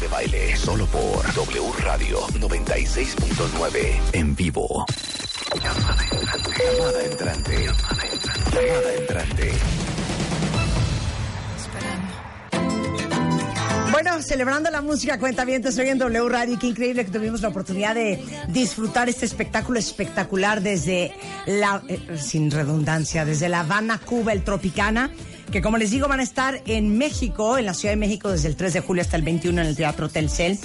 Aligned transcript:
de 0.00 0.08
Baile, 0.08 0.56
solo 0.56 0.86
por 0.86 1.22
W 1.34 1.72
Radio 1.80 2.20
96.9 2.28 4.00
en 4.12 4.34
vivo. 4.34 4.86
Llamada 5.62 6.04
entrante. 6.04 6.64
Llamada 6.76 7.04
entrante. 7.04 7.66
Llamada 8.52 8.94
entrante. 8.98 9.52
Bueno, 13.90 14.22
celebrando 14.22 14.70
la 14.70 14.80
música, 14.80 15.18
cuenta 15.18 15.44
bien, 15.44 15.66
estoy 15.66 15.88
en 15.88 15.98
W 15.98 16.28
Radio. 16.30 16.58
Qué 16.58 16.68
increíble 16.68 17.04
que 17.04 17.10
tuvimos 17.10 17.42
la 17.42 17.48
oportunidad 17.48 17.94
de 17.94 18.24
disfrutar 18.48 19.10
este 19.10 19.26
espectáculo 19.26 19.78
espectacular 19.78 20.62
desde 20.62 21.12
la, 21.46 21.82
eh, 21.88 22.16
sin 22.18 22.50
redundancia, 22.50 23.26
desde 23.26 23.50
La 23.50 23.60
Habana, 23.60 23.98
Cuba, 23.98 24.32
el 24.32 24.42
Tropicana, 24.42 25.10
que 25.50 25.62
como 25.62 25.78
les 25.78 25.90
digo 25.90 26.08
van 26.08 26.20
a 26.20 26.22
estar 26.22 26.62
en 26.66 26.96
México, 26.96 27.58
en 27.58 27.66
la 27.66 27.74
Ciudad 27.74 27.92
de 27.92 27.96
México, 27.96 28.30
desde 28.30 28.48
el 28.48 28.56
3 28.56 28.72
de 28.74 28.80
julio 28.80 29.02
hasta 29.02 29.16
el 29.16 29.22
21 29.22 29.60
en 29.60 29.66
el 29.66 29.76
Teatro 29.76 30.08
Telcel. 30.08 30.58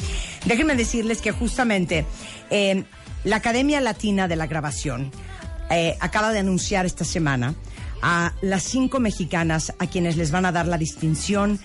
Déjenme 0.45 0.75
decirles 0.75 1.21
que 1.21 1.31
justamente 1.31 2.05
eh, 2.49 2.83
la 3.23 3.37
Academia 3.37 3.81
Latina 3.81 4.27
de 4.27 4.35
la 4.35 4.47
Grabación 4.47 5.11
eh, 5.69 5.97
acaba 5.99 6.31
de 6.31 6.39
anunciar 6.39 6.85
esta 6.85 7.03
semana 7.03 7.55
a 8.01 8.33
las 8.41 8.63
cinco 8.63 8.99
mexicanas 8.99 9.73
a 9.79 9.87
quienes 9.87 10.17
les 10.17 10.31
van 10.31 10.45
a 10.45 10.51
dar 10.51 10.67
la 10.67 10.77
distinción 10.77 11.59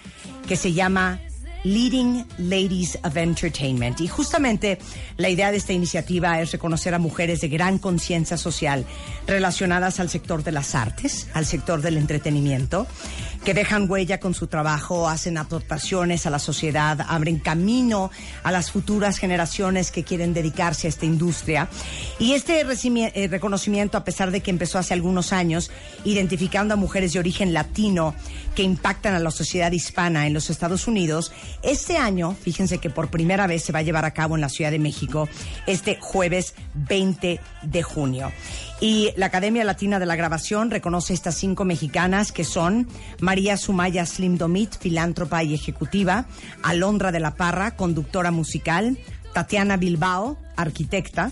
que 0.49 0.57
se 0.57 0.73
llama 0.73 1.21
Leading 1.65 2.25
Ladies 2.39 2.99
of 3.05 3.17
Entertainment. 3.17 4.01
Y 4.01 4.09
justamente 4.09 4.79
la 5.17 5.29
idea 5.29 5.51
de 5.51 5.59
esta 5.59 5.73
iniciativa 5.73 6.41
es 6.41 6.53
reconocer 6.53 6.95
a 6.95 6.99
mujeres 6.99 7.41
de 7.41 7.49
gran 7.49 7.79
conciencia 7.79 8.37
social 8.37 8.87
relacionadas 9.27 10.01
al 10.01 10.09
sector 10.09 10.43
de 10.43 10.53
las 10.53 10.75
artes, 10.75 11.29
al 11.35 11.47
sector 11.47 11.83
del 11.83 11.97
entretenimiento, 11.97 12.87
que 13.45 13.55
dejan 13.55 13.91
huella 13.91 14.21
con 14.21 14.35
su 14.35 14.47
trabajo, 14.47 15.09
hacen 15.09 15.39
aportaciones 15.39 16.27
a 16.27 16.31
la 16.31 16.39
sociedad, 16.39 16.99
abren 17.09 17.39
camino 17.39 18.11
a 18.43 18.53
las 18.53 18.71
futuras 18.71 19.19
generaciones 19.19 19.91
que 19.91 20.05
quieren 20.05 20.35
dedicarse 20.35 20.87
a 20.87 20.91
esta 20.91 21.07
industria. 21.07 21.69
Y 22.19 22.33
este 22.33 22.61
eh, 22.61 23.29
reconocimiento, 23.29 23.97
a 23.97 24.05
pesar 24.05 24.31
de 24.31 24.41
que 24.41 24.51
empezó 24.51 24.79
hace 24.79 24.95
algunos 24.95 25.33
años, 25.33 25.71
identificando 26.05 26.75
a 26.75 26.77
mujeres 26.77 27.13
de 27.13 27.19
origen 27.19 27.55
latino 27.55 28.15
que 28.55 28.63
impactan 28.63 29.15
a 29.15 29.21
la 29.21 29.31
sociedad 29.31 29.73
hispana 29.73 30.27
en 30.27 30.35
los 30.35 30.51
Estados 30.51 30.87
Unidos, 30.87 31.33
este 31.63 31.97
año, 31.97 32.37
fíjense 32.41 32.79
que 32.79 32.91
por 32.91 33.11
primera 33.11 33.47
vez 33.47 33.65
se 33.65 33.73
va 33.73 33.79
a 33.79 33.83
llevar 33.83 34.05
a 34.05 34.13
cabo 34.13 34.35
en 34.35 34.43
la 34.43 34.49
Ciudad 34.49 34.71
de 34.71 34.79
México 34.79 35.29
este 35.67 35.99
jueves 36.01 36.55
20 36.75 37.41
de 37.63 37.83
junio. 37.83 38.33
Y 38.81 39.11
la 39.17 39.27
Academia 39.27 39.63
Latina 39.63 39.99
de 39.99 40.07
la 40.07 40.17
Grabación 40.17 40.71
reconoce 40.71 41.13
estas 41.13 41.35
cinco 41.35 41.67
mexicanas 41.67 42.33
que 42.33 42.45
son 42.45 42.89
María 43.31 43.57
Sumaya 43.57 44.05
Slim 44.07 44.39
Domit, 44.39 44.77
filántropa 44.77 45.45
y 45.45 45.55
ejecutiva, 45.55 46.27
Alondra 46.65 47.13
de 47.13 47.21
la 47.21 47.37
Parra, 47.37 47.77
conductora 47.77 48.33
musical, 48.33 48.99
Tatiana 49.33 49.77
Bilbao, 49.77 50.37
arquitecta, 50.57 51.31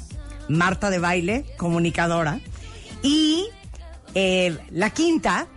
Marta 0.48 0.90
de 0.90 1.00
Baile, 1.00 1.44
comunicadora, 1.56 2.38
y 3.02 3.46
eh, 4.14 4.56
la 4.70 4.90
quinta 4.90 5.48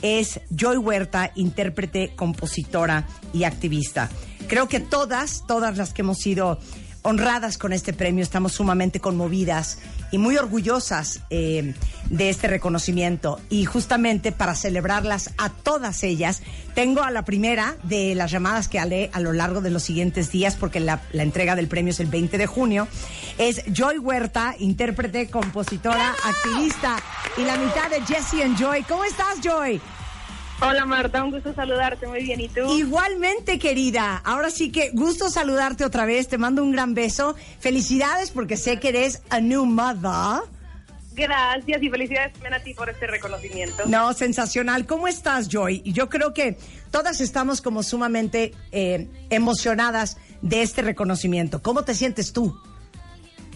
es 0.00 0.40
Joy 0.50 0.76
Huerta, 0.76 1.32
intérprete, 1.34 2.12
compositora 2.14 3.04
y 3.32 3.42
activista. 3.42 4.08
Creo 4.46 4.68
que 4.68 4.78
todas, 4.78 5.42
todas 5.48 5.76
las 5.78 5.92
que 5.92 6.02
hemos 6.02 6.18
sido 6.18 6.60
honradas 7.02 7.58
con 7.58 7.72
este 7.72 7.92
premio, 7.92 8.22
estamos 8.22 8.52
sumamente 8.52 9.00
conmovidas 9.00 9.78
y 10.10 10.18
muy 10.18 10.36
orgullosas 10.36 11.20
eh, 11.30 11.74
de 12.10 12.30
este 12.30 12.48
reconocimiento. 12.48 13.40
Y 13.50 13.64
justamente 13.64 14.32
para 14.32 14.54
celebrarlas 14.54 15.32
a 15.38 15.50
todas 15.50 16.02
ellas, 16.02 16.42
tengo 16.74 17.02
a 17.02 17.10
la 17.10 17.24
primera 17.24 17.76
de 17.82 18.14
las 18.14 18.30
llamadas 18.30 18.68
que 18.68 18.78
haré 18.78 19.10
a 19.12 19.20
lo 19.20 19.32
largo 19.32 19.60
de 19.60 19.70
los 19.70 19.82
siguientes 19.82 20.30
días, 20.30 20.56
porque 20.56 20.80
la, 20.80 21.00
la 21.12 21.22
entrega 21.22 21.56
del 21.56 21.68
premio 21.68 21.90
es 21.90 22.00
el 22.00 22.06
20 22.06 22.38
de 22.38 22.46
junio. 22.46 22.88
Es 23.38 23.62
Joy 23.72 23.98
Huerta, 23.98 24.54
intérprete, 24.58 25.28
compositora, 25.28 26.14
activista 26.24 26.96
y 27.36 27.42
la 27.42 27.56
mitad 27.56 27.90
de 27.90 28.00
Jessie 28.02 28.42
and 28.42 28.58
Joy. 28.58 28.82
¿Cómo 28.84 29.04
estás, 29.04 29.40
Joy? 29.42 29.80
Hola 30.60 30.84
Marta, 30.86 31.22
un 31.22 31.30
gusto 31.30 31.54
saludarte, 31.54 32.08
muy 32.08 32.24
bien, 32.24 32.40
¿y 32.40 32.48
tú? 32.48 32.60
Igualmente, 32.76 33.60
querida. 33.60 34.16
Ahora 34.24 34.50
sí 34.50 34.72
que 34.72 34.90
gusto 34.90 35.30
saludarte 35.30 35.84
otra 35.84 36.04
vez. 36.04 36.26
Te 36.26 36.36
mando 36.36 36.64
un 36.64 36.72
gran 36.72 36.94
beso. 36.94 37.36
Felicidades 37.60 38.32
porque 38.32 38.56
sé 38.56 38.80
que 38.80 38.88
eres 38.88 39.22
a 39.30 39.40
new 39.40 39.64
mother. 39.64 40.42
Gracias 41.14 41.82
y 41.82 41.88
felicidades 41.88 42.32
también 42.32 42.54
a 42.54 42.60
ti 42.60 42.74
por 42.74 42.90
este 42.90 43.06
reconocimiento. 43.06 43.84
No, 43.86 44.12
sensacional. 44.14 44.86
¿Cómo 44.86 45.06
estás, 45.06 45.48
Joy? 45.48 45.82
Y 45.84 45.92
yo 45.92 46.08
creo 46.08 46.34
que 46.34 46.58
todas 46.90 47.20
estamos 47.20 47.60
como 47.60 47.84
sumamente 47.84 48.52
eh, 48.72 49.08
emocionadas 49.30 50.16
de 50.42 50.62
este 50.62 50.82
reconocimiento. 50.82 51.62
¿Cómo 51.62 51.84
te 51.84 51.94
sientes 51.94 52.32
tú? 52.32 52.56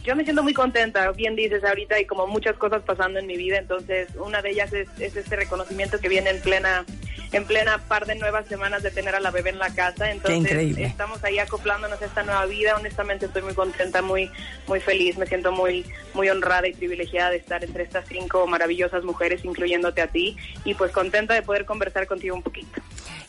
Yo 0.05 0.17
me 0.17 0.25
siento 0.25 0.43
muy 0.43 0.53
contenta, 0.53 1.11
bien 1.13 1.37
dices 1.37 1.63
ahorita, 1.63 1.95
hay 1.95 2.07
como 2.07 2.27
muchas 2.27 2.57
cosas 2.57 2.83
pasando 2.83 3.21
en 3.21 3.27
mi 3.27 3.37
vida, 3.37 3.59
entonces 3.59 4.09
una 4.17 4.43
de 4.43 4.51
ellas 4.51 4.73
es, 4.73 4.89
es 4.99 5.15
este 5.17 5.37
reconocimiento 5.37 6.01
que 6.01 6.09
viene 6.09 6.31
en 6.31 6.41
plena 6.41 6.85
en 7.33 7.47
plena 7.47 7.79
par 7.89 8.07
de 8.07 8.15
nuevas 8.15 8.47
semanas 8.47 8.83
de 8.83 8.91
tener 8.91 9.15
a 9.15 9.21
la 9.21 9.31
bebé 9.31 9.51
en 9.51 9.59
la 9.59 9.75
casa, 9.75 10.11
entonces 10.11 10.39
increíble. 10.39 10.85
estamos 10.85 11.25
ahí 11.25 11.39
acoplándonos 11.39 12.01
a 12.03 12.05
esta 12.05 12.23
nueva 12.23 12.45
vida, 12.47 12.77
honestamente 12.77 13.27
estoy 13.27 13.43
muy 13.43 13.55
contenta, 13.55 14.03
muy 14.03 14.31
muy 14.67 14.81
feliz, 14.81 15.17
me 15.17 15.27
siento 15.27 15.51
muy 15.51 15.87
muy 16.13 16.29
honrada 16.29 16.69
y 16.69 16.75
privilegiada 16.75 17.31
de 17.31 17.39
estar 17.39 17.65
entre 17.65 17.85
estas 17.85 18.07
cinco 18.07 18.47
maravillosas 18.47 19.03
mujeres, 19.05 19.45
incluyéndote 19.45 20.03
a 20.03 20.09
ti, 20.09 20.37
y 20.65 20.75
pues 20.75 20.93
contenta 20.93 21.33
de 21.33 21.43
poder 21.43 21.65
conversar 21.65 22.07
contigo 22.07 22.37
un 22.37 22.43
poquito. 22.43 22.83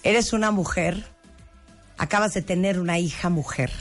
Eres 0.03 0.33
una 0.33 0.51
mujer, 0.51 0.97
acabas 1.97 2.33
de 2.33 2.41
tener 2.41 2.79
una 2.79 2.99
hija 2.99 3.29
mujer. 3.29 3.71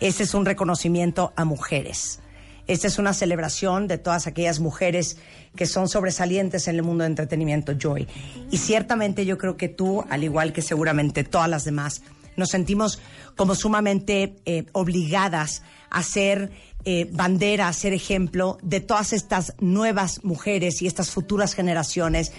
Ese 0.00 0.22
es 0.22 0.34
un 0.34 0.46
reconocimiento 0.46 1.32
a 1.36 1.44
mujeres. 1.44 2.20
Esta 2.68 2.86
es 2.86 2.98
una 2.98 3.14
celebración 3.14 3.88
de 3.88 3.96
todas 3.96 4.26
aquellas 4.26 4.60
mujeres 4.60 5.16
que 5.56 5.64
son 5.64 5.88
sobresalientes 5.88 6.68
en 6.68 6.76
el 6.76 6.82
mundo 6.82 7.02
de 7.02 7.08
entretenimiento, 7.08 7.72
Joy. 7.72 8.06
Y 8.50 8.58
ciertamente 8.58 9.24
yo 9.24 9.38
creo 9.38 9.56
que 9.56 9.68
tú, 9.68 10.04
al 10.10 10.22
igual 10.22 10.52
que 10.52 10.60
seguramente 10.60 11.24
todas 11.24 11.48
las 11.48 11.64
demás, 11.64 12.02
nos 12.36 12.50
sentimos 12.50 13.00
como 13.36 13.54
sumamente 13.54 14.36
eh, 14.44 14.66
obligadas 14.72 15.62
a 15.90 16.02
ser 16.02 16.50
eh, 16.84 17.08
bandera, 17.10 17.68
a 17.68 17.72
ser 17.72 17.92
ejemplo 17.92 18.58
de 18.62 18.80
todas 18.80 19.12
estas 19.12 19.54
nuevas 19.60 20.22
mujeres 20.22 20.80
y 20.82 20.86
estas 20.86 21.10
futuras 21.10 21.54
generaciones, 21.54 22.32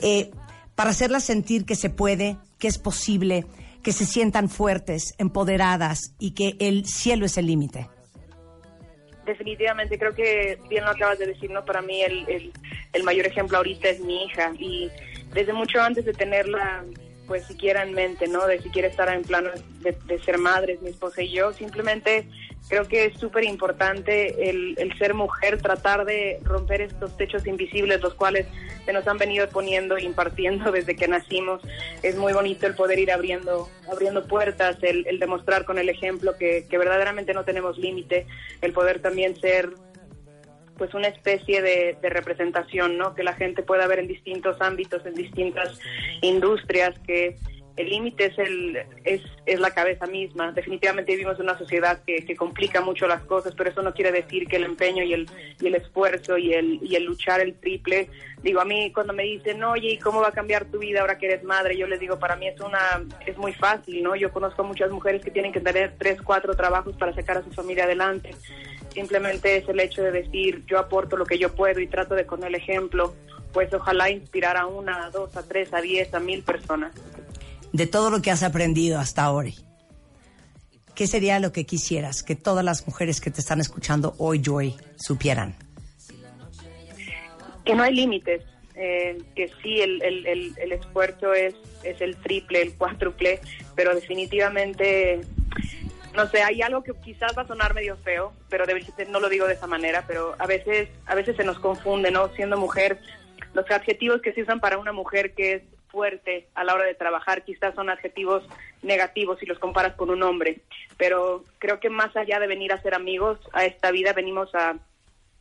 eh, 0.00 0.30
para 0.74 0.90
hacerlas 0.90 1.24
sentir 1.24 1.64
que 1.66 1.76
se 1.76 1.90
puede, 1.90 2.38
que 2.58 2.68
es 2.68 2.78
posible, 2.78 3.46
que 3.88 3.92
se 3.94 4.04
sientan 4.04 4.50
fuertes, 4.50 5.14
empoderadas 5.16 6.12
y 6.18 6.32
que 6.32 6.56
el 6.60 6.84
cielo 6.84 7.24
es 7.24 7.38
el 7.38 7.46
límite. 7.46 7.88
Definitivamente, 9.24 9.98
creo 9.98 10.14
que 10.14 10.58
bien 10.68 10.84
lo 10.84 10.90
acabas 10.90 11.18
de 11.18 11.28
decir, 11.28 11.50
¿no? 11.50 11.64
Para 11.64 11.80
mí 11.80 12.02
el, 12.02 12.52
el, 12.92 13.02
mayor 13.02 13.24
ejemplo 13.24 13.56
ahorita 13.56 13.88
es 13.88 14.00
mi 14.00 14.24
hija 14.24 14.52
y 14.58 14.90
desde 15.32 15.54
mucho 15.54 15.80
antes 15.80 16.04
de 16.04 16.12
tenerla, 16.12 16.84
pues 17.26 17.46
siquiera 17.46 17.82
en 17.82 17.94
mente, 17.94 18.28
¿no? 18.28 18.46
De 18.46 18.60
siquiera 18.60 18.88
estar 18.88 19.08
en 19.08 19.22
plano 19.22 19.48
de, 19.80 19.96
de 20.04 20.18
ser 20.18 20.36
madres, 20.36 20.82
mi 20.82 20.90
esposa 20.90 21.22
y 21.22 21.32
yo, 21.32 21.54
simplemente 21.54 22.28
creo 22.68 22.86
que 22.86 23.06
es 23.06 23.18
súper 23.18 23.44
importante 23.44 24.50
el, 24.50 24.76
ser 24.98 25.14
mujer, 25.14 25.60
tratar 25.60 26.04
de 26.04 26.38
romper 26.42 26.82
estos 26.82 27.16
techos 27.16 27.46
invisibles, 27.46 28.00
los 28.02 28.14
cuales 28.14 28.46
se 28.84 28.92
nos 28.92 29.06
han 29.06 29.18
venido 29.18 29.48
poniendo 29.48 29.96
e 29.96 30.04
impartiendo 30.04 30.72
desde 30.72 30.96
que 30.96 31.08
nacimos. 31.08 31.62
Es 32.02 32.16
muy 32.16 32.32
bonito 32.32 32.66
el 32.66 32.74
poder 32.74 32.98
ir 32.98 33.12
abriendo, 33.12 33.68
abriendo 33.90 34.26
puertas, 34.26 34.76
el, 34.82 35.18
demostrar 35.18 35.64
con 35.64 35.78
el 35.78 35.88
ejemplo 35.88 36.36
que, 36.36 36.66
que 36.68 36.78
verdaderamente 36.78 37.34
no 37.34 37.44
tenemos 37.44 37.78
límite, 37.78 38.26
el 38.60 38.72
poder 38.72 39.00
también 39.00 39.36
ser 39.36 39.70
pues 40.76 40.94
una 40.94 41.08
especie 41.08 41.60
de, 41.60 41.98
de, 42.00 42.08
representación, 42.08 42.98
¿no? 42.98 43.12
Que 43.12 43.24
la 43.24 43.32
gente 43.34 43.64
pueda 43.64 43.88
ver 43.88 43.98
en 43.98 44.06
distintos 44.06 44.60
ámbitos, 44.60 45.04
en 45.06 45.14
distintas 45.14 45.80
industrias, 46.22 46.96
que 47.00 47.36
el 47.78 47.90
límite 47.90 48.26
es 48.26 48.38
el 48.38 48.76
es, 49.04 49.22
es 49.46 49.60
la 49.60 49.70
cabeza 49.70 50.06
misma. 50.06 50.50
Definitivamente 50.50 51.12
vivimos 51.12 51.36
en 51.36 51.44
una 51.44 51.56
sociedad 51.56 52.02
que, 52.04 52.24
que, 52.24 52.34
complica 52.34 52.80
mucho 52.80 53.06
las 53.06 53.22
cosas, 53.22 53.54
pero 53.56 53.70
eso 53.70 53.82
no 53.82 53.94
quiere 53.94 54.10
decir 54.10 54.48
que 54.48 54.56
el 54.56 54.64
empeño 54.64 55.04
y 55.04 55.12
el, 55.12 55.30
y 55.60 55.68
el 55.68 55.76
esfuerzo 55.76 56.36
y 56.36 56.54
el, 56.54 56.80
y 56.82 56.96
el 56.96 57.04
luchar 57.04 57.40
el 57.40 57.54
triple. 57.54 58.10
Digo, 58.42 58.60
a 58.60 58.64
mí 58.64 58.90
cuando 58.92 59.12
me 59.12 59.22
dicen, 59.22 59.62
oye, 59.62 59.92
¿y 59.92 59.98
cómo 59.98 60.20
va 60.20 60.28
a 60.28 60.32
cambiar 60.32 60.64
tu 60.64 60.80
vida 60.80 61.00
ahora 61.00 61.18
que 61.18 61.26
eres 61.26 61.44
madre? 61.44 61.76
Yo 61.76 61.86
les 61.86 62.00
digo, 62.00 62.18
para 62.18 62.34
mí 62.34 62.48
es 62.48 62.60
una 62.60 63.04
es 63.24 63.38
muy 63.38 63.52
fácil, 63.52 64.02
¿no? 64.02 64.16
Yo 64.16 64.32
conozco 64.32 64.62
a 64.62 64.66
muchas 64.66 64.90
mujeres 64.90 65.24
que 65.24 65.30
tienen 65.30 65.52
que 65.52 65.60
tener 65.60 65.94
tres, 65.98 66.20
cuatro 66.20 66.54
trabajos 66.54 66.96
para 66.96 67.14
sacar 67.14 67.38
a 67.38 67.44
su 67.44 67.50
familia 67.52 67.84
adelante. 67.84 68.34
Simplemente 68.92 69.56
es 69.56 69.68
el 69.68 69.78
hecho 69.78 70.02
de 70.02 70.10
decir, 70.10 70.64
yo 70.66 70.80
aporto 70.80 71.16
lo 71.16 71.26
que 71.26 71.38
yo 71.38 71.54
puedo 71.54 71.78
y 71.78 71.86
trato 71.86 72.16
de 72.16 72.26
con 72.26 72.42
el 72.42 72.56
ejemplo, 72.56 73.14
pues 73.52 73.72
ojalá 73.72 74.10
inspirar 74.10 74.56
a 74.56 74.66
una, 74.66 75.06
a 75.06 75.10
dos, 75.10 75.36
a 75.36 75.46
tres, 75.46 75.72
a 75.72 75.80
diez, 75.80 76.12
a 76.12 76.18
mil 76.18 76.42
personas 76.42 76.92
de 77.72 77.86
todo 77.86 78.10
lo 78.10 78.22
que 78.22 78.30
has 78.30 78.42
aprendido 78.42 78.98
hasta 78.98 79.24
ahora. 79.24 79.50
¿Qué 80.94 81.06
sería 81.06 81.38
lo 81.38 81.52
que 81.52 81.64
quisieras 81.64 82.22
que 82.22 82.34
todas 82.34 82.64
las 82.64 82.86
mujeres 82.86 83.20
que 83.20 83.30
te 83.30 83.40
están 83.40 83.60
escuchando 83.60 84.14
hoy, 84.18 84.42
Joy, 84.44 84.74
supieran? 84.96 85.54
Que 87.64 87.74
no 87.74 87.84
hay 87.84 87.94
límites, 87.94 88.42
eh, 88.74 89.16
que 89.36 89.48
sí, 89.62 89.80
el, 89.80 90.72
esfuerzo 90.72 91.34
es, 91.34 91.54
es 91.84 92.00
el 92.00 92.16
triple, 92.16 92.62
el 92.62 92.74
cuádruple, 92.74 93.40
pero 93.76 93.94
definitivamente 93.94 95.20
no 96.18 96.28
sé, 96.28 96.42
hay 96.42 96.62
algo 96.62 96.82
que 96.82 96.92
quizás 96.94 97.36
va 97.38 97.42
a 97.42 97.46
sonar 97.46 97.74
medio 97.74 97.96
feo, 97.98 98.32
pero 98.48 98.64
no 99.08 99.20
lo 99.20 99.28
digo 99.28 99.46
de 99.46 99.54
esa 99.54 99.68
manera, 99.68 100.04
pero 100.06 100.34
a 100.40 100.46
veces, 100.48 100.88
a 101.06 101.14
veces 101.14 101.36
se 101.36 101.44
nos 101.44 101.60
confunde, 101.60 102.10
¿no? 102.10 102.28
Siendo 102.34 102.56
mujer, 102.56 102.98
los 103.54 103.70
adjetivos 103.70 104.20
que 104.20 104.32
se 104.32 104.42
usan 104.42 104.58
para 104.58 104.78
una 104.78 104.92
mujer 104.92 105.32
que 105.34 105.54
es 105.54 105.62
fuerte 105.88 106.48
a 106.54 106.64
la 106.64 106.74
hora 106.74 106.84
de 106.84 106.94
trabajar 106.94 107.44
quizás 107.44 107.74
son 107.74 107.90
adjetivos 107.90 108.44
negativos 108.82 109.38
si 109.38 109.46
los 109.46 109.58
comparas 109.58 109.94
con 109.96 110.10
un 110.10 110.22
hombre, 110.22 110.60
pero 110.96 111.44
creo 111.58 111.80
que 111.80 111.90
más 111.90 112.14
allá 112.16 112.38
de 112.38 112.46
venir 112.46 112.72
a 112.72 112.82
ser 112.82 112.94
amigos 112.94 113.38
a 113.52 113.64
esta 113.64 113.90
vida 113.90 114.12
venimos 114.12 114.54
a, 114.54 114.76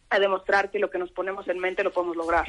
a 0.09 0.19
demostrar 0.19 0.71
que 0.71 0.79
lo 0.79 0.89
que 0.89 0.97
nos 0.97 1.11
ponemos 1.11 1.47
en 1.47 1.59
mente 1.59 1.83
lo 1.83 1.91
podemos 1.91 2.15
lograr. 2.15 2.47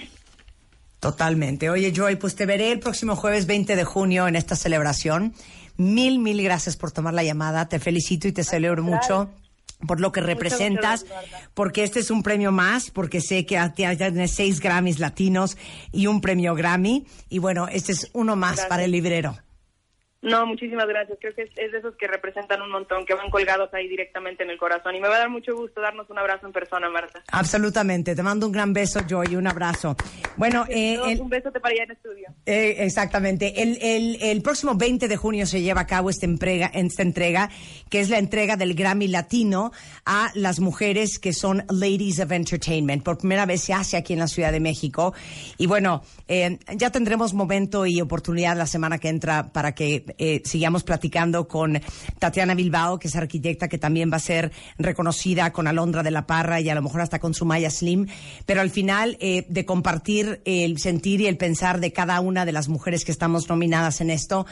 Totalmente. 1.00 1.70
Oye, 1.70 1.92
Joy, 1.94 2.16
pues 2.16 2.34
te 2.34 2.46
veré 2.46 2.72
el 2.72 2.80
próximo 2.80 3.14
jueves 3.14 3.46
20 3.46 3.76
de 3.76 3.84
junio 3.84 4.26
en 4.26 4.34
esta 4.34 4.56
celebración. 4.56 5.34
Mil, 5.76 6.18
mil 6.18 6.42
gracias 6.42 6.76
por 6.76 6.90
tomar 6.90 7.14
la 7.14 7.22
llamada. 7.22 7.68
Te 7.68 7.78
felicito 7.78 8.26
y 8.26 8.32
te 8.32 8.42
celebro 8.42 8.82
mucho 8.82 9.30
por 9.86 10.00
lo 10.00 10.12
que 10.12 10.20
representas, 10.20 11.06
porque 11.54 11.84
este 11.84 12.00
es 12.00 12.10
un 12.10 12.22
premio 12.22 12.52
más, 12.52 12.90
porque 12.90 13.20
sé 13.20 13.46
que 13.46 13.60
tienes 13.74 14.32
seis 14.32 14.60
Grammys 14.60 14.98
latinos 14.98 15.56
y 15.92 16.06
un 16.06 16.20
premio 16.20 16.54
Grammy. 16.54 17.06
Y 17.28 17.38
bueno, 17.38 17.68
este 17.68 17.92
es 17.92 18.10
uno 18.12 18.36
más 18.36 18.66
para 18.66 18.84
el 18.84 18.92
librero. 18.92 19.36
No, 20.20 20.46
muchísimas 20.46 20.88
gracias. 20.88 21.16
Creo 21.20 21.32
que 21.32 21.42
es, 21.42 21.72
de 21.72 21.78
esos 21.78 21.94
que 21.94 22.08
representan 22.08 22.60
un 22.60 22.72
montón, 22.72 23.06
que 23.06 23.14
van 23.14 23.30
colgados 23.30 23.72
ahí 23.72 23.88
directamente 23.88 24.42
en 24.42 24.50
el 24.50 24.58
corazón. 24.58 24.96
Y 24.96 25.00
me 25.00 25.06
va 25.06 25.14
a 25.14 25.20
dar 25.20 25.30
mucho 25.30 25.54
gusto 25.54 25.80
darnos 25.80 26.10
un 26.10 26.18
abrazo 26.18 26.46
en 26.46 26.52
persona, 26.52 26.90
Marta. 26.90 27.22
Absolutamente. 27.30 28.16
Te 28.16 28.22
mando 28.24 28.46
un 28.46 28.52
gran 28.52 28.72
beso, 28.72 29.00
Joy, 29.08 29.36
un 29.36 29.46
abrazo. 29.46 29.96
Bueno, 30.36 30.64
eh, 30.68 30.98
un 31.20 31.28
beso 31.28 31.52
para 31.52 31.72
allá 31.72 31.84
en 31.84 31.90
estudio. 31.92 32.28
Eh, 32.46 32.76
exactamente. 32.78 33.62
El, 33.62 33.78
el, 33.80 34.18
el, 34.20 34.42
próximo 34.42 34.74
20 34.74 35.06
de 35.06 35.16
junio 35.16 35.46
se 35.46 35.62
lleva 35.62 35.82
a 35.82 35.86
cabo 35.86 36.10
esta 36.10 36.26
entrega, 36.26 36.66
esta 36.74 37.02
entrega, 37.02 37.50
que 37.88 38.00
es 38.00 38.10
la 38.10 38.18
entrega 38.18 38.56
del 38.56 38.74
Grammy 38.74 39.06
Latino 39.06 39.70
a 40.04 40.32
las 40.34 40.58
mujeres 40.58 41.20
que 41.20 41.32
son 41.32 41.64
Ladies 41.70 42.18
of 42.18 42.32
Entertainment. 42.32 43.04
Por 43.04 43.18
primera 43.18 43.46
vez 43.46 43.62
se 43.62 43.72
hace 43.72 43.96
aquí 43.96 44.14
en 44.14 44.18
la 44.18 44.28
Ciudad 44.28 44.50
de 44.50 44.58
México. 44.58 45.14
Y 45.58 45.66
bueno, 45.66 46.02
eh, 46.26 46.58
ya 46.74 46.90
tendremos 46.90 47.34
momento 47.34 47.86
y 47.86 48.00
oportunidad 48.00 48.56
la 48.56 48.66
semana 48.66 48.98
que 48.98 49.08
entra 49.08 49.52
para 49.52 49.76
que 49.76 50.07
eh, 50.18 50.42
sigamos 50.44 50.84
platicando 50.84 51.48
con 51.48 51.80
Tatiana 52.18 52.54
Bilbao, 52.54 52.98
que 52.98 53.08
es 53.08 53.16
arquitecta, 53.16 53.68
que 53.68 53.78
también 53.78 54.10
va 54.10 54.16
a 54.16 54.20
ser 54.20 54.52
reconocida 54.78 55.52
con 55.52 55.66
Alondra 55.66 56.02
de 56.02 56.10
la 56.10 56.26
Parra 56.26 56.60
y 56.60 56.68
a 56.70 56.74
lo 56.74 56.82
mejor 56.82 57.00
hasta 57.00 57.18
con 57.18 57.34
Sumaya 57.34 57.70
Slim, 57.70 58.06
pero 58.46 58.60
al 58.60 58.70
final 58.70 59.16
eh, 59.20 59.44
de 59.48 59.64
compartir 59.64 60.40
el 60.44 60.78
sentir 60.78 61.20
y 61.20 61.26
el 61.26 61.36
pensar 61.36 61.80
de 61.80 61.92
cada 61.92 62.20
una 62.20 62.44
de 62.44 62.52
las 62.52 62.68
mujeres 62.68 63.04
que 63.04 63.12
estamos 63.12 63.48
nominadas 63.48 64.00
en 64.00 64.10
esto, 64.10 64.46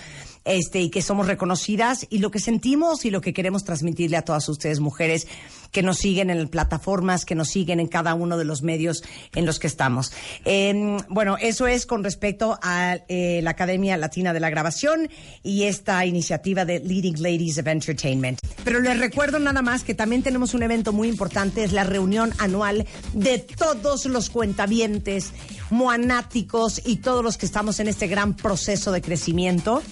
este, 0.46 0.81
y 0.81 0.90
que 0.90 1.02
somos 1.02 1.26
reconocidas 1.26 2.06
y 2.08 2.19
lo 2.19 2.31
que 2.31 2.38
sentimos 2.38 3.04
y 3.04 3.10
lo 3.10 3.20
que 3.20 3.34
queremos 3.34 3.64
transmitirle 3.64 4.16
a 4.16 4.22
todas 4.22 4.48
ustedes 4.48 4.81
mujeres 4.81 5.26
que 5.72 5.82
nos 5.82 5.98
siguen 5.98 6.31
en 6.31 6.48
plataformas, 6.48 7.25
que 7.25 7.34
nos 7.34 7.48
siguen 7.48 7.81
en 7.81 7.88
cada 7.88 8.14
uno 8.14 8.38
de 8.38 8.44
los 8.44 8.62
medios 8.62 9.02
en 9.34 9.44
los 9.44 9.58
que 9.58 9.66
estamos. 9.66 10.12
Em, 10.44 10.98
bueno, 11.08 11.37
eso 11.38 11.66
es 11.66 11.84
con 11.84 12.04
respecto 12.04 12.58
a 12.62 12.98
eh, 13.08 13.40
la 13.43 13.50
Academia 13.50 13.96
Latina 13.96 14.32
de 14.32 14.40
la 14.40 14.48
Grabación 14.48 15.10
y 15.43 15.64
esta 15.64 16.06
iniciativa 16.06 16.64
de 16.64 16.78
Leading 16.78 17.20
Ladies 17.20 17.58
of 17.58 17.66
Entertainment. 17.66 18.38
Pero 18.64 18.81
les 18.81 18.98
recuerdo 18.98 19.38
nada 19.38 19.62
más 19.62 19.82
que 19.82 19.94
también 19.94 20.22
tenemos 20.22 20.54
un 20.54 20.62
evento 20.62 20.93
muy 20.93 21.08
importante, 21.08 21.64
es 21.64 21.72
la 21.72 21.84
reunión 21.84 22.32
anual 22.38 22.87
de 23.12 23.38
todos 23.38 24.06
los 24.06 24.31
cuentavientes, 24.31 25.32
moanáticos 25.70 26.81
y 26.84 26.96
todos 26.96 27.25
los 27.25 27.37
que 27.37 27.46
estamos 27.46 27.81
en 27.81 27.88
este 27.88 28.06
gran 28.06 28.34
proceso 28.34 28.93
de 28.93 29.02
crecimiento 29.02 29.82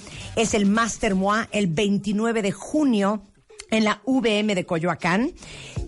es 0.45 0.53
el 0.53 0.67
Master 0.67 1.15
MOA 1.15 1.49
el 1.53 1.69
29 1.69 2.43
de 2.43 2.53
junio 2.53 3.23
en 3.71 3.85
la 3.85 4.03
VM 4.05 4.55
de 4.55 4.67
Coyoacán. 4.67 5.33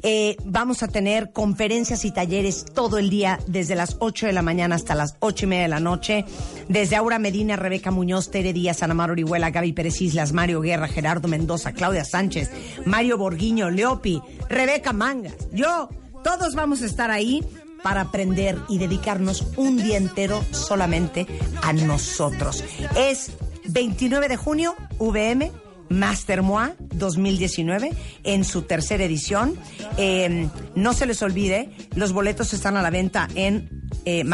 Eh, 0.03 0.37
vamos 0.47 0.83
a 0.83 0.89
tener 0.89 1.31
conferencias 1.33 2.07
y 2.07 2.11
talleres 2.11 2.65
todo 2.65 2.97
el 2.97 3.11
día, 3.11 3.39
desde 3.47 3.75
las 3.75 3.97
8 3.99 4.27
de 4.27 4.33
la 4.33 4.41
mañana 4.41 4.75
hasta 4.75 4.95
las 4.95 5.17
8 5.21 5.45
y 5.45 5.49
media 5.49 5.63
de 5.65 5.69
la 5.69 5.81
noche. 5.81 6.25
Desde 6.71 6.97
Aura 6.97 7.19
Medina, 7.19 7.57
Rebeca 7.57 7.91
Muñoz, 7.91 8.31
Tere 8.31 8.55
Díaz, 8.55 8.83
Ana 8.83 8.95
Mar 8.95 9.11
Orihuela, 9.11 9.51
Gaby 9.51 9.75
Pérez 9.75 10.01
Islas, 10.01 10.33
Mario 10.33 10.63
Guerra, 10.63 10.89
Gerardo 10.89 11.29
Mendoza, 11.29 11.73
Claudia 11.73 12.07
Sánchez, 12.07 12.51
Mario 12.87 13.19
Borguiño, 13.19 13.69
Leopi, 13.69 14.23
Rebeca 14.49 14.95
Mangas, 14.95 15.37
yo. 15.53 15.91
Todos 16.25 16.55
vamos 16.55 16.83
a 16.83 16.87
estar 16.87 17.11
ahí 17.11 17.45
para 17.83 18.01
aprender 18.01 18.59
y 18.69 18.79
dedicarnos 18.79 19.47
un 19.57 19.77
día 19.77 19.97
entero 19.97 20.43
solamente 20.51 21.27
a 21.63 21.73
nosotros. 21.73 22.65
Es 22.97 23.31
29 23.69 24.29
de 24.29 24.37
junio, 24.37 24.75
VM, 24.99 25.53
Master 25.89 26.43
Moi 26.43 26.75
2019 26.79 27.93
en 28.25 28.45
su 28.45 28.63
tercera 28.63 29.05
edición. 29.05 29.57
Em, 29.97 30.51
no 30.75 30.93
se 30.93 31.07
les 31.07 31.23
olvide, 31.23 31.71
los 31.95 32.13
boletos 32.13 32.53
están 32.53 32.77
a 32.77 32.83
la 32.83 32.91
venta 32.91 33.29
en 33.35 33.89
eh, 34.05 34.25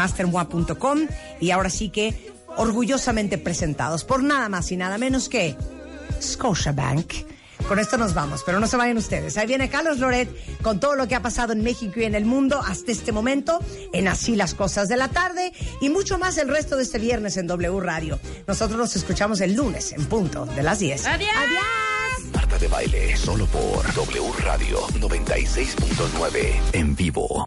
y 1.39 1.51
ahora 1.51 1.69
sí 1.69 1.89
que 1.89 2.31
orgullosamente 2.57 3.37
presentados 3.37 4.03
por 4.03 4.23
nada 4.23 4.49
más 4.49 4.71
y 4.71 4.77
nada 4.77 4.97
menos 4.97 5.29
que 5.29 5.55
Scotiabank 6.21 7.13
con 7.67 7.79
esto 7.79 7.97
nos 7.97 8.13
vamos, 8.13 8.43
pero 8.45 8.59
no 8.59 8.67
se 8.67 8.77
vayan 8.77 8.97
ustedes. 8.97 9.37
Ahí 9.37 9.47
viene 9.47 9.69
Carlos 9.69 9.99
Loret 9.99 10.29
con 10.61 10.79
todo 10.79 10.95
lo 10.95 11.07
que 11.07 11.15
ha 11.15 11.21
pasado 11.21 11.53
en 11.53 11.63
México 11.63 11.99
y 11.99 12.03
en 12.03 12.15
el 12.15 12.25
mundo 12.25 12.61
hasta 12.65 12.91
este 12.91 13.11
momento 13.11 13.59
en 13.93 14.07
Así 14.07 14.35
las 14.35 14.53
Cosas 14.53 14.89
de 14.89 14.97
la 14.97 15.07
Tarde 15.09 15.53
y 15.81 15.89
mucho 15.89 16.17
más 16.17 16.37
el 16.37 16.49
resto 16.49 16.77
de 16.77 16.83
este 16.83 16.99
viernes 16.99 17.37
en 17.37 17.47
W 17.47 17.79
Radio. 17.79 18.19
Nosotros 18.47 18.77
nos 18.77 18.95
escuchamos 18.95 19.41
el 19.41 19.53
lunes 19.53 19.91
en 19.93 20.05
punto 20.05 20.45
de 20.45 20.63
las 20.63 20.79
10. 20.79 21.07
¡Adiós! 21.07 21.29
¡Adiós! 21.35 22.33
Marta 22.33 22.57
de 22.57 22.67
Baile, 22.67 23.17
solo 23.17 23.45
por 23.47 23.93
W 23.93 24.31
Radio 24.39 24.81
96.9 24.99 26.61
en 26.73 26.95
vivo. 26.95 27.45